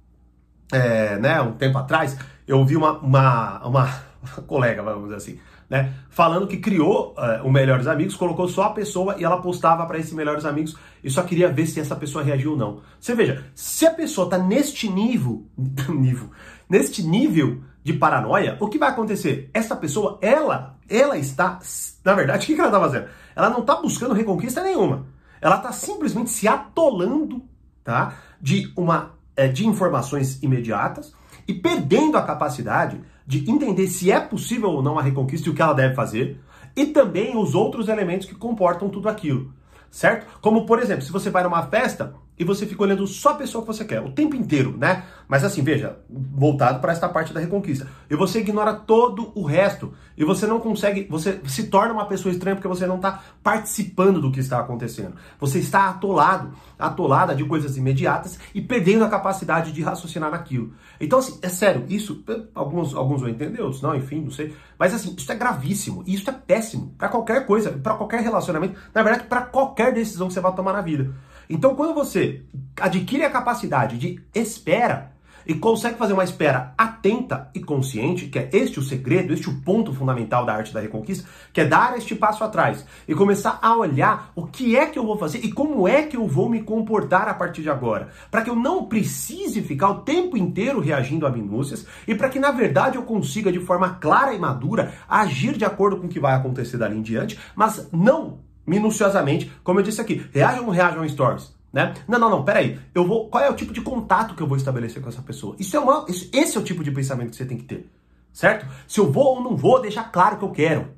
é, 0.71 1.19
né? 1.19 1.41
Um 1.41 1.53
tempo 1.53 1.79
atrás, 1.79 2.19
eu 2.47 2.63
vi 2.67 2.77
uma, 2.77 2.99
uma, 2.99 3.67
uma 3.67 4.08
colega, 4.47 4.83
vamos 4.83 5.05
dizer 5.05 5.17
assim, 5.17 5.41
né? 5.69 5.93
Falando 6.09 6.47
que 6.47 6.57
criou 6.57 7.15
uh, 7.17 7.47
o 7.47 7.53
Melhores 7.53 7.87
Amigos, 7.87 8.17
colocou 8.17 8.49
só 8.49 8.65
a 8.65 8.71
pessoa 8.71 9.17
e 9.19 9.25
ela 9.25 9.41
postava 9.41 9.85
para 9.87 9.99
esses 9.99 10.13
Melhores 10.13 10.45
Amigos 10.45 10.77
e 11.03 11.11
só 11.11 11.23
queria 11.23 11.51
ver 11.51 11.67
se 11.67 11.81
essa 11.81 11.95
pessoa 11.95 12.25
reagiu 12.25 12.53
ou 12.53 12.57
não. 12.57 12.81
Você 12.99 13.15
veja, 13.15 13.45
se 13.55 13.87
a 13.87 13.91
pessoa 13.91 14.27
está 14.27 14.39
neste 14.39 14.89
nível, 14.89 15.47
nível, 15.89 16.31
neste 16.69 17.03
nível 17.03 17.63
de 17.83 17.93
paranoia, 17.93 18.57
o 18.61 18.69
que 18.69 18.79
vai 18.79 18.91
acontecer? 18.91 19.51
Essa 19.53 19.77
pessoa, 19.77 20.19
ela, 20.21 20.77
ela 20.89 21.17
está, 21.17 21.59
na 22.05 22.15
verdade, 22.15 22.45
o 22.45 22.47
que, 22.47 22.55
que 22.55 22.61
ela 22.61 22.69
está 22.69 22.81
fazendo? 22.81 23.09
Ela 23.35 23.51
não 23.51 23.61
está 23.61 23.77
buscando 23.77 24.15
reconquista 24.15 24.63
nenhuma. 24.63 25.07
Ela 25.41 25.57
está 25.57 25.73
simplesmente 25.73 26.31
se 26.31 26.49
atolando, 26.49 27.43
tá? 27.85 28.15
De 28.41 28.73
uma, 28.77 29.13
é, 29.37 29.47
de 29.47 29.67
informações 29.67 30.43
imediatas 30.43 31.15
e 31.47 31.55
perdendo 31.55 32.19
a 32.19 32.23
capacidade 32.23 33.01
de 33.29 33.49
entender 33.51 33.87
se 33.89 34.11
é 34.11 34.19
possível 34.19 34.71
ou 34.71 34.83
não 34.83 34.99
a 34.99 35.03
reconquista 35.03 35.47
e 35.47 35.53
o 35.53 35.55
que 35.55 35.61
ela 35.61 35.75
deve 35.75 35.95
fazer, 35.95 36.41
e 36.75 36.87
também 36.87 37.37
os 37.37 37.55
outros 37.55 37.87
elementos 37.87 38.27
que 38.27 38.35
comportam 38.35 38.89
tudo 38.89 39.07
aquilo, 39.07 39.53
certo? 39.91 40.27
Como, 40.41 40.65
por 40.65 40.79
exemplo, 40.79 41.03
se 41.03 41.13
você 41.13 41.29
vai 41.29 41.43
numa 41.43 41.67
festa 41.67 42.15
e 42.39 42.45
você 42.45 42.67
fica 42.67 42.83
olhando 42.83 43.07
só 43.07 43.31
a 43.31 43.35
pessoa 43.35 43.63
que 43.63 43.67
você 43.67 43.85
quer, 43.85 44.01
o 44.01 44.13
tempo 44.13 44.37
inteiro, 44.37 44.77
né? 44.77 45.05
Mas 45.27 45.45
assim, 45.45 45.63
veja, 45.63 45.99
voltado 46.09 46.81
para 46.81 46.93
esta 46.93 47.09
parte 47.09 47.35
da 47.35 47.41
reconquista. 47.41 47.89
E 48.09 48.15
você 48.15 48.39
ignora 48.39 48.73
todo 48.73 49.33
o 49.35 49.45
resto. 49.45 49.93
E 50.17 50.25
você 50.25 50.47
não 50.47 50.59
consegue, 50.59 51.07
você 51.09 51.41
se 51.47 51.65
torna 51.65 51.93
uma 51.93 52.07
pessoa 52.07 52.33
estranha 52.33 52.57
porque 52.57 52.69
você 52.69 52.87
não 52.87 52.97
está 52.97 53.23
participando 53.43 54.21
do 54.21 54.33
que 54.33 54.41
está 54.41 54.59
acontecendo. 54.59 55.15
Você 55.39 55.59
está 55.59 55.89
atolado, 55.89 56.53
atolada 56.79 57.35
de 57.35 57.45
coisas 57.45 57.77
imediatas 57.77 58.39
e 58.55 58.61
perdendo 58.61 59.05
a 59.05 59.09
capacidade 59.09 59.73
de 59.73 59.83
raciocinar 59.83 60.31
naquilo. 60.31 60.73
Então, 61.01 61.19
assim, 61.19 61.39
é 61.43 61.49
sério, 61.49 61.85
isso, 61.89 62.25
alguns, 62.55 62.95
alguns 62.95 63.21
vão 63.21 63.31
entender, 63.31 63.61
outros 63.61 63.83
não, 63.83 63.95
enfim, 63.95 64.23
não 64.23 64.31
sei. 64.31 64.55
Mas 64.79 64.95
assim, 64.95 65.15
isso 65.17 65.31
é 65.31 65.35
gravíssimo. 65.35 66.03
E 66.07 66.15
isso 66.15 66.29
é 66.31 66.33
péssimo 66.33 66.95
para 66.97 67.09
qualquer 67.09 67.45
coisa, 67.47 67.71
para 67.73 67.95
qualquer 67.95 68.21
relacionamento. 68.21 68.79
Na 68.95 69.03
verdade, 69.03 69.29
para 69.29 69.43
qualquer 69.43 69.93
decisão 69.93 70.29
que 70.29 70.35
você 70.35 70.41
vai 70.41 70.55
tomar 70.55 70.73
na 70.73 70.81
vida. 70.81 71.13
Então, 71.49 71.75
quando 71.75 71.95
você 71.95 72.43
adquire 72.81 73.25
a 73.25 73.31
capacidade 73.31 73.97
de 73.97 74.21
espera, 74.35 75.13
e 75.49 75.55
consegue 75.55 75.97
fazer 75.97 76.13
uma 76.13 76.23
espera 76.23 76.75
atenta 76.77 77.51
e 77.55 77.61
consciente, 77.61 78.27
que 78.27 78.39
é 78.39 78.51
este 78.53 78.79
o 78.79 78.83
segredo, 78.83 79.33
este 79.33 79.49
o 79.49 79.63
ponto 79.63 79.95
fundamental 79.95 80.45
da 80.45 80.53
arte 80.53 80.75
da 80.75 80.81
reconquista, 80.81 81.27
que 81.55 81.63
é 81.63 81.65
dar 81.65 81.97
este 81.97 82.15
passo 82.15 82.45
atrás 82.45 82.85
e 83.09 83.15
começar 83.15 83.59
a 83.63 83.75
olhar 83.75 84.31
o 84.37 84.47
que 84.47 84.77
é 84.77 84.85
que 84.87 84.99
eu 84.99 85.07
vou 85.07 85.17
fazer 85.17 85.39
e 85.39 85.51
como 85.51 85.89
é 85.89 86.03
que 86.03 86.19
eu 86.19 86.29
vou 86.29 86.51
me 86.51 86.63
comportar 86.63 87.27
a 87.29 87.35
partir 87.35 87.63
de 87.63 87.71
agora, 87.71 88.11
para 88.31 88.43
que 88.43 88.51
eu 88.51 88.57
não 88.57 88.85
precise 88.85 89.63
ficar 89.63 89.89
o 89.89 90.01
tempo 90.03 90.37
inteiro 90.37 90.81
reagindo 90.81 91.27
a 91.27 91.31
minúcias 91.31 91.87
e 92.07 92.15
para 92.15 92.29
que 92.29 92.39
na 92.39 92.51
verdade 92.51 92.97
eu 92.97 93.03
consiga 93.05 93.51
de 93.51 93.61
forma 93.61 93.95
clara 93.95 94.35
e 94.35 94.39
madura 94.39 94.93
agir 95.09 95.57
de 95.57 95.65
acordo 95.65 95.97
com 95.97 96.07
o 96.07 96.11
que 96.11 96.21
vai 96.21 96.35
acontecer 96.35 96.77
dali 96.77 96.99
em 96.99 97.03
diante, 97.03 97.39
mas 97.57 97.89
não 97.91 98.41
minuciosamente, 98.69 99.51
como 99.65 99.81
eu 99.81 99.83
disse 99.83 100.01
aqui, 100.01 100.27
reajam 100.33 100.61
ou 100.61 100.67
não 100.67 100.73
reajam 100.73 101.05
em 101.05 101.09
stories. 101.09 101.57
Né? 101.73 101.95
Não, 102.07 102.19
não, 102.19 102.31
não, 102.31 102.45
peraí. 102.45 102.79
Eu 102.95 103.07
vou. 103.07 103.29
Qual 103.29 103.43
é 103.43 103.51
o 103.51 103.55
tipo 103.55 103.73
de 103.73 103.81
contato 103.81 104.35
que 104.35 104.43
eu 104.43 104.47
vou 104.47 104.57
estabelecer 104.57 105.03
com 105.03 105.09
essa 105.09 105.21
pessoa? 105.21 105.55
Isso 105.59 105.77
é 105.77 105.81
uma, 105.81 106.07
esse 106.09 106.57
é 106.57 106.61
o 106.61 106.65
tipo 106.65 106.83
de 106.83 106.91
pensamento 106.91 107.31
que 107.31 107.37
você 107.37 107.45
tem 107.45 107.59
que 107.59 107.65
ter. 107.65 107.89
Certo? 108.33 108.67
Se 108.87 109.01
eu 109.01 109.11
vou 109.11 109.37
ou 109.37 109.43
não 109.43 109.57
vou, 109.57 109.81
deixar 109.81 110.05
claro 110.05 110.39
que 110.39 110.45
eu 110.45 110.51
quero. 110.51 110.89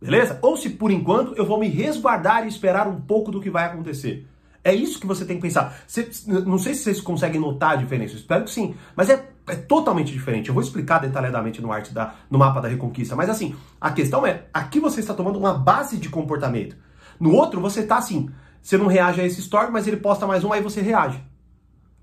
Beleza? 0.00 0.38
Ou 0.40 0.56
se 0.56 0.70
por 0.70 0.90
enquanto 0.90 1.36
eu 1.36 1.44
vou 1.44 1.58
me 1.60 1.68
resguardar 1.68 2.44
e 2.44 2.48
esperar 2.48 2.88
um 2.88 3.00
pouco 3.00 3.30
do 3.30 3.40
que 3.40 3.50
vai 3.50 3.66
acontecer. 3.66 4.26
É 4.62 4.74
isso 4.74 5.00
que 5.00 5.06
você 5.06 5.24
tem 5.24 5.36
que 5.36 5.42
pensar. 5.42 5.78
Você, 5.86 6.08
não 6.26 6.58
sei 6.58 6.74
se 6.74 6.82
vocês 6.82 7.00
conseguem 7.00 7.40
notar 7.40 7.72
a 7.72 7.76
diferença, 7.76 8.14
espero 8.14 8.44
que 8.44 8.50
sim. 8.50 8.74
Mas 8.94 9.08
é, 9.08 9.30
é 9.46 9.56
totalmente 9.56 10.12
diferente. 10.12 10.48
Eu 10.48 10.54
vou 10.54 10.62
explicar 10.62 10.98
detalhadamente 10.98 11.62
no, 11.62 11.72
arte 11.72 11.92
da, 11.94 12.14
no 12.30 12.38
mapa 12.38 12.60
da 12.60 12.68
Reconquista. 12.68 13.16
Mas 13.16 13.30
assim, 13.30 13.54
a 13.80 13.90
questão 13.90 14.26
é: 14.26 14.44
aqui 14.52 14.80
você 14.80 15.00
está 15.00 15.14
tomando 15.14 15.38
uma 15.38 15.54
base 15.54 15.96
de 15.96 16.08
comportamento. 16.08 16.76
No 17.20 17.34
outro, 17.34 17.60
você 17.60 17.80
está 17.80 17.98
assim, 17.98 18.30
você 18.62 18.78
não 18.78 18.86
reage 18.86 19.20
a 19.20 19.26
esse 19.26 19.40
story, 19.40 19.70
mas 19.70 19.86
ele 19.86 19.98
posta 19.98 20.26
mais 20.26 20.42
um, 20.42 20.54
aí 20.54 20.62
você 20.62 20.80
reage. 20.80 21.22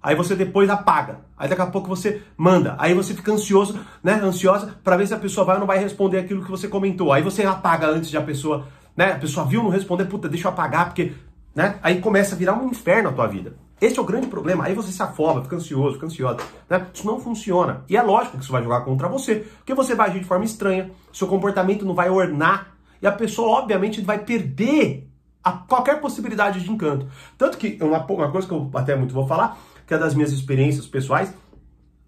Aí 0.02 0.16
você 0.16 0.36
depois 0.36 0.70
apaga. 0.70 1.22
Aí 1.36 1.50
daqui 1.50 1.62
a 1.62 1.66
pouco 1.66 1.88
você 1.88 2.22
manda. 2.38 2.76
Aí 2.78 2.94
você 2.94 3.16
fica 3.16 3.32
ansioso, 3.32 3.80
né? 4.04 4.14
Ansiosa 4.24 4.76
para 4.84 4.96
ver 4.96 5.08
se 5.08 5.14
a 5.16 5.18
pessoa 5.18 5.44
vai 5.44 5.56
ou 5.56 5.60
não 5.60 5.68
vai 5.68 5.80
responder 5.80 6.20
aquilo 6.20 6.46
que 6.46 6.52
você 6.52 6.68
comentou. 6.68 7.12
Aí 7.12 7.24
você 7.24 7.44
apaga 7.44 7.88
antes 7.88 8.12
de 8.12 8.18
a 8.18 8.22
pessoa, 8.22 8.68
né? 8.96 9.14
A 9.14 9.18
pessoa 9.18 9.46
viu 9.46 9.64
não 9.64 9.72
responder, 9.72 10.06
puta, 10.06 10.30
deixa 10.30 10.48
eu 10.48 10.52
apagar 10.52 10.86
porque, 10.86 11.14
né? 11.56 11.80
Aí 11.82 12.00
começa 12.00 12.36
a 12.36 12.38
virar 12.38 12.54
um 12.54 12.70
inferno 12.70 13.10
a 13.10 13.14
tua 13.14 13.26
vida. 13.26 13.56
Esse 13.82 13.98
é 13.98 14.02
o 14.02 14.06
grande 14.06 14.28
problema. 14.28 14.66
Aí 14.66 14.76
você 14.76 14.92
se 14.92 15.02
afoba, 15.02 15.44
fica 15.44 15.56
ansioso, 15.56 15.96
fica 15.96 16.06
ansiosa. 16.06 16.38
Né? 16.70 16.86
Isso 16.94 17.06
não 17.06 17.20
funciona. 17.20 17.84
E 17.90 17.98
é 17.98 18.02
lógico 18.02 18.38
que 18.38 18.44
isso 18.44 18.52
vai 18.52 18.64
jogar 18.64 18.82
contra 18.82 19.08
você, 19.08 19.48
porque 19.58 19.74
você 19.74 19.96
vai 19.96 20.10
agir 20.10 20.20
de 20.20 20.26
forma 20.26 20.46
estranha, 20.46 20.92
seu 21.12 21.28
comportamento 21.28 21.86
não 21.86 21.94
vai 21.94 22.10
ornar 22.10 22.78
e 23.02 23.08
a 23.08 23.12
pessoa, 23.12 23.60
obviamente, 23.60 24.02
vai 24.02 24.20
perder 24.20 25.07
a 25.48 25.52
qualquer 25.52 26.02
possibilidade 26.02 26.62
de 26.62 26.72
encanto. 26.72 27.08
Tanto 27.38 27.58
que 27.58 27.78
uma, 27.82 28.06
uma 28.06 28.32
coisa 28.32 28.48
que 28.48 28.54
eu 28.54 28.70
até 28.74 28.96
muito 28.96 29.14
vou 29.14 29.26
falar, 29.26 29.58
que 29.86 29.94
é 29.94 29.98
das 29.98 30.14
minhas 30.14 30.32
experiências 30.32 30.86
pessoais, 30.86 31.34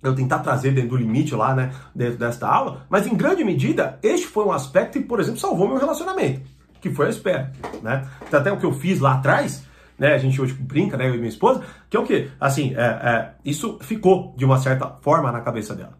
eu 0.03 0.13
tentar 0.13 0.39
trazer 0.39 0.71
dentro 0.71 0.91
do 0.91 0.97
limite 0.97 1.33
lá, 1.35 1.55
né, 1.55 1.73
dentro 1.93 2.17
desta 2.17 2.47
aula, 2.47 2.85
mas 2.89 3.07
em 3.07 3.15
grande 3.15 3.43
medida, 3.43 3.97
este 4.03 4.27
foi 4.27 4.45
um 4.45 4.51
aspecto 4.51 4.99
que, 4.99 5.05
por 5.05 5.19
exemplo, 5.19 5.39
salvou 5.39 5.67
meu 5.67 5.77
relacionamento, 5.77 6.41
que 6.81 6.89
foi 6.89 7.07
a 7.07 7.09
espera, 7.09 7.51
né? 7.81 8.07
Então, 8.25 8.39
até 8.39 8.51
o 8.51 8.57
que 8.57 8.65
eu 8.65 8.73
fiz 8.73 8.99
lá 8.99 9.15
atrás, 9.15 9.65
né, 9.97 10.13
a 10.13 10.17
gente 10.17 10.41
hoje 10.41 10.53
brinca, 10.53 10.95
né, 10.95 11.09
eu 11.09 11.15
e 11.15 11.17
minha 11.17 11.29
esposa, 11.29 11.63
que 11.89 11.97
é 11.97 11.99
o 11.99 12.05
quê? 12.05 12.29
Assim, 12.39 12.73
é, 12.75 12.81
é, 12.81 13.31
isso 13.43 13.77
ficou, 13.81 14.33
de 14.37 14.45
uma 14.45 14.57
certa 14.57 14.87
forma, 15.01 15.31
na 15.31 15.41
cabeça 15.41 15.75
dela 15.75 15.97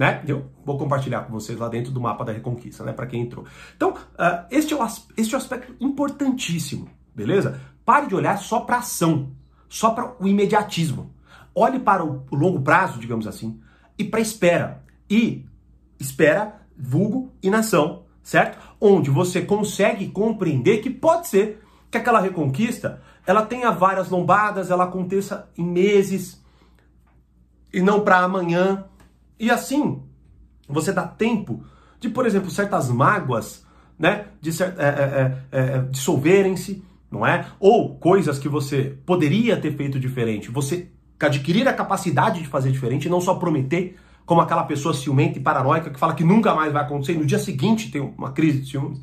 né? 0.00 0.24
Eu 0.26 0.50
vou 0.64 0.78
compartilhar 0.78 1.20
com 1.20 1.32
vocês 1.34 1.58
lá 1.58 1.68
dentro 1.68 1.92
do 1.92 2.00
mapa 2.00 2.24
da 2.24 2.32
Reconquista, 2.32 2.82
né? 2.82 2.90
Para 2.90 3.06
quem 3.06 3.20
entrou. 3.20 3.44
Então, 3.76 3.90
uh, 3.90 4.46
este, 4.50 4.72
é 4.72 4.76
o, 4.76 4.86
este 5.14 5.34
é 5.34 5.36
o 5.36 5.40
aspecto 5.40 5.76
importantíssimo, 5.78 6.88
beleza? 7.14 7.60
Pare 7.84 8.06
de 8.06 8.14
olhar 8.14 8.38
só 8.38 8.60
para 8.60 8.78
ação, 8.78 9.32
só 9.68 9.90
para 9.90 10.14
o 10.18 10.26
imediatismo. 10.26 11.14
Olhe 11.54 11.78
para 11.78 12.02
o, 12.02 12.24
longo 12.32 12.62
prazo, 12.62 12.98
digamos 12.98 13.26
assim, 13.26 13.60
e 13.98 14.02
para 14.02 14.20
espera. 14.20 14.82
E 15.10 15.44
espera, 15.98 16.62
vulgo, 16.74 17.30
inação, 17.42 18.04
certo? 18.22 18.58
Onde 18.80 19.10
você 19.10 19.42
consegue 19.42 20.08
compreender 20.08 20.78
que 20.78 20.88
pode 20.88 21.28
ser 21.28 21.62
que 21.90 21.98
aquela 21.98 22.20
reconquista 22.20 23.02
ela 23.26 23.44
tenha 23.44 23.70
várias 23.70 24.08
lombadas, 24.08 24.70
ela 24.70 24.84
aconteça 24.84 25.50
em 25.58 25.64
meses 25.64 26.42
e 27.70 27.82
não 27.82 28.00
para 28.00 28.20
amanhã, 28.20 28.86
e 29.40 29.50
assim, 29.50 30.02
você 30.68 30.92
dá 30.92 31.02
tempo 31.06 31.64
de, 31.98 32.10
por 32.10 32.26
exemplo, 32.26 32.50
certas 32.50 32.90
mágoas, 32.90 33.64
né, 33.98 34.26
de 34.40 34.50
é, 34.62 34.66
é, 34.66 35.36
é, 35.50 35.58
é, 35.58 35.78
dissolverem-se, 35.90 36.84
não 37.10 37.26
é? 37.26 37.46
Ou 37.58 37.96
coisas 37.96 38.38
que 38.38 38.48
você 38.48 38.96
poderia 39.04 39.56
ter 39.56 39.76
feito 39.76 39.98
diferente. 39.98 40.50
Você 40.50 40.90
adquirir 41.18 41.66
a 41.66 41.72
capacidade 41.72 42.40
de 42.40 42.48
fazer 42.48 42.70
diferente 42.70 43.08
não 43.08 43.20
só 43.20 43.34
prometer, 43.34 43.96
como 44.24 44.40
aquela 44.40 44.62
pessoa 44.62 44.94
ciumenta 44.94 45.38
e 45.38 45.42
paranoica 45.42 45.90
que 45.90 45.98
fala 45.98 46.14
que 46.14 46.22
nunca 46.22 46.54
mais 46.54 46.72
vai 46.72 46.82
acontecer 46.82 47.14
e 47.14 47.18
no 47.18 47.26
dia 47.26 47.38
seguinte 47.38 47.90
tem 47.90 48.00
uma 48.00 48.32
crise 48.32 48.60
de 48.60 48.70
ciúmes. 48.70 49.02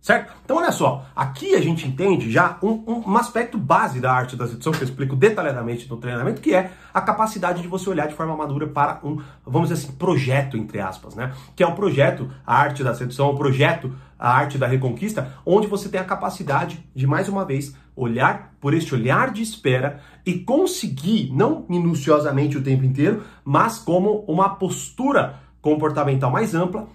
Certo? 0.00 0.32
Então, 0.42 0.56
olha 0.56 0.72
só, 0.72 1.04
aqui 1.14 1.54
a 1.54 1.60
gente 1.60 1.86
entende 1.86 2.30
já 2.30 2.58
um, 2.62 2.70
um, 2.86 3.02
um, 3.06 3.16
aspecto 3.18 3.58
base 3.58 4.00
da 4.00 4.10
arte 4.10 4.34
da 4.34 4.48
sedução, 4.48 4.72
que 4.72 4.80
eu 4.80 4.88
explico 4.88 5.14
detalhadamente 5.14 5.86
no 5.90 5.98
treinamento, 5.98 6.40
que 6.40 6.54
é 6.54 6.70
a 6.92 7.02
capacidade 7.02 7.60
de 7.60 7.68
você 7.68 7.90
olhar 7.90 8.08
de 8.08 8.14
forma 8.14 8.34
madura 8.34 8.66
para 8.66 8.98
um, 9.04 9.20
vamos 9.44 9.68
dizer 9.68 9.84
assim, 9.84 9.96
projeto, 9.98 10.56
entre 10.56 10.80
aspas, 10.80 11.14
né? 11.14 11.34
Que 11.54 11.62
é 11.62 11.66
o 11.66 11.74
projeto, 11.74 12.30
a 12.46 12.56
arte 12.56 12.82
da 12.82 12.94
sedução, 12.94 13.28
o 13.28 13.36
projeto, 13.36 13.94
a 14.18 14.30
arte 14.30 14.56
da 14.56 14.66
reconquista, 14.66 15.34
onde 15.44 15.66
você 15.66 15.86
tem 15.90 16.00
a 16.00 16.04
capacidade 16.04 16.82
de, 16.94 17.06
mais 17.06 17.28
uma 17.28 17.44
vez, 17.44 17.74
olhar 17.94 18.54
por 18.58 18.72
este 18.72 18.94
olhar 18.94 19.30
de 19.30 19.42
espera 19.42 20.00
e 20.24 20.38
conseguir, 20.38 21.30
não 21.30 21.66
minuciosamente 21.68 22.56
o 22.56 22.62
tempo 22.62 22.86
inteiro, 22.86 23.22
mas 23.44 23.78
como 23.78 24.24
uma 24.26 24.48
postura 24.48 25.40
comportamental 25.60 26.30
mais 26.30 26.54
ampla, 26.54 26.88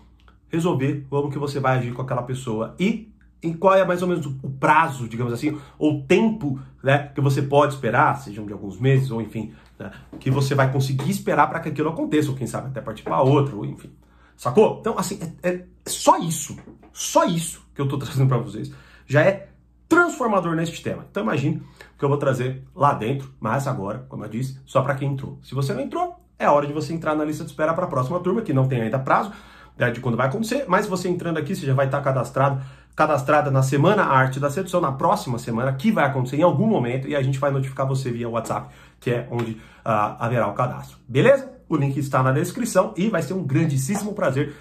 resolver 0.55 1.05
como 1.09 1.29
que 1.29 1.37
você 1.37 1.59
vai 1.59 1.77
agir 1.77 1.93
com 1.93 2.01
aquela 2.01 2.23
pessoa 2.23 2.75
e 2.79 3.13
em 3.43 3.53
qual 3.53 3.75
é 3.75 3.85
mais 3.85 4.01
ou 4.01 4.07
menos 4.07 4.25
o 4.25 4.49
prazo, 4.49 5.07
digamos 5.07 5.31
assim, 5.31 5.57
ou 5.77 6.01
tempo 6.03 6.59
né, 6.83 7.11
que 7.13 7.21
você 7.21 7.41
pode 7.41 7.75
esperar, 7.75 8.15
sejam 8.15 8.45
de 8.45 8.53
alguns 8.53 8.79
meses 8.79 9.11
ou 9.11 9.21
enfim, 9.21 9.53
né, 9.77 9.91
que 10.19 10.31
você 10.31 10.55
vai 10.55 10.71
conseguir 10.71 11.09
esperar 11.09 11.47
para 11.47 11.59
que 11.59 11.69
aquilo 11.69 11.89
aconteça, 11.89 12.29
ou 12.29 12.35
quem 12.35 12.47
sabe 12.47 12.67
até 12.67 12.81
partir 12.81 13.03
para 13.03 13.21
outro, 13.21 13.59
ou 13.59 13.65
enfim. 13.65 13.91
Sacou? 14.35 14.77
Então, 14.81 14.97
assim, 14.97 15.19
é, 15.43 15.49
é 15.49 15.65
só 15.85 16.17
isso, 16.17 16.57
só 16.91 17.25
isso 17.25 17.65
que 17.73 17.81
eu 17.81 17.85
estou 17.85 17.99
trazendo 17.99 18.27
para 18.27 18.37
vocês 18.37 18.71
já 19.05 19.21
é 19.21 19.49
transformador 19.87 20.55
neste 20.55 20.81
tema. 20.81 21.05
Então, 21.09 21.21
imagine 21.21 21.57
o 21.57 21.99
que 21.99 22.03
eu 22.03 22.09
vou 22.09 22.17
trazer 22.17 22.63
lá 22.75 22.93
dentro, 22.93 23.31
mas 23.39 23.67
agora, 23.67 24.05
como 24.09 24.25
eu 24.25 24.29
disse, 24.29 24.59
só 24.65 24.81
para 24.81 24.95
quem 24.95 25.11
entrou. 25.11 25.37
Se 25.43 25.53
você 25.53 25.73
não 25.73 25.81
entrou, 25.81 26.19
é 26.39 26.49
hora 26.49 26.65
de 26.65 26.73
você 26.73 26.93
entrar 26.93 27.15
na 27.15 27.23
lista 27.23 27.43
de 27.43 27.51
espera 27.51 27.73
para 27.73 27.85
a 27.85 27.87
próxima 27.87 28.19
turma, 28.19 28.41
que 28.41 28.51
não 28.51 28.67
tem 28.67 28.81
ainda 28.81 28.97
prazo 28.97 29.31
né, 29.77 29.91
de 29.91 29.99
quando 29.99 30.17
vai 30.17 30.27
acontecer, 30.27 30.65
mas 30.67 30.87
você 30.87 31.09
entrando 31.09 31.37
aqui, 31.37 31.55
você 31.55 31.65
já 31.65 31.73
vai 31.73 31.85
estar 31.85 32.01
cadastrado, 32.01 32.61
cadastrada 32.95 33.51
na 33.51 33.61
Semana 33.61 34.03
Arte 34.03 34.39
da 34.39 34.49
Sedução, 34.49 34.79
na 34.79 34.91
próxima 34.91 35.37
semana, 35.37 35.73
que 35.73 35.91
vai 35.91 36.05
acontecer 36.05 36.37
em 36.37 36.43
algum 36.43 36.67
momento, 36.67 37.07
e 37.07 37.15
a 37.15 37.21
gente 37.21 37.39
vai 37.39 37.51
notificar 37.51 37.87
você 37.87 38.11
via 38.11 38.29
WhatsApp, 38.29 38.73
que 38.99 39.11
é 39.11 39.27
onde 39.29 39.51
uh, 39.51 40.15
haverá 40.19 40.47
o 40.47 40.53
cadastro. 40.53 40.97
Beleza? 41.07 41.51
O 41.67 41.75
link 41.75 41.97
está 41.97 42.21
na 42.21 42.31
descrição 42.31 42.93
e 42.95 43.09
vai 43.09 43.21
ser 43.21 43.33
um 43.33 43.43
grandíssimo 43.43 44.13
prazer 44.13 44.55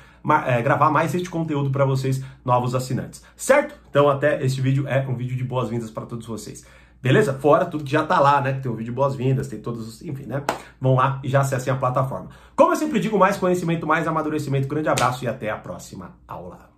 é, 0.46 0.62
gravar 0.62 0.90
mais 0.90 1.14
este 1.14 1.28
conteúdo 1.28 1.70
para 1.70 1.84
vocês, 1.84 2.22
novos 2.44 2.74
assinantes. 2.74 3.22
Certo? 3.36 3.74
Então, 3.90 4.08
até 4.08 4.42
este 4.42 4.60
vídeo 4.60 4.88
é 4.88 5.06
um 5.06 5.14
vídeo 5.14 5.36
de 5.36 5.44
boas-vindas 5.44 5.90
para 5.90 6.06
todos 6.06 6.26
vocês. 6.26 6.64
Beleza? 7.04 7.34
Fora 7.34 7.66
tudo 7.66 7.84
que 7.84 7.92
já 7.92 8.02
tá 8.02 8.18
lá, 8.18 8.40
né? 8.40 8.54
Tem 8.54 8.72
o 8.72 8.74
vídeo 8.74 8.90
de 8.90 8.96
boas-vindas, 8.96 9.46
tem 9.46 9.60
todos 9.60 9.86
os. 9.86 10.02
Enfim, 10.02 10.24
né? 10.24 10.42
Vão 10.80 10.94
lá 10.94 11.20
e 11.22 11.28
já 11.28 11.42
acessem 11.42 11.70
a 11.70 11.76
plataforma. 11.76 12.30
Como 12.56 12.72
eu 12.72 12.76
sempre 12.76 12.98
digo, 12.98 13.18
mais 13.18 13.36
conhecimento, 13.36 13.86
mais 13.86 14.08
amadurecimento. 14.08 14.66
Grande 14.66 14.88
abraço 14.88 15.22
e 15.22 15.28
até 15.28 15.50
a 15.50 15.56
próxima 15.58 16.12
aula. 16.26 16.73